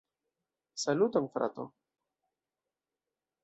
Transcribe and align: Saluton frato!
Saluton 0.83 1.29
frato! 1.35 1.67